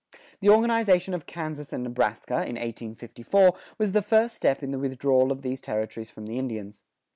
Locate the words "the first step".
3.91-4.63